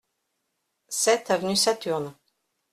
[0.89, 2.15] sept avenue Saturne